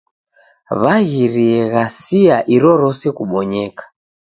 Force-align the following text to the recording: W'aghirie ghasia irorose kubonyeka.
W'aghirie 0.81 1.61
ghasia 1.73 2.37
irorose 2.55 3.07
kubonyeka. 3.17 3.83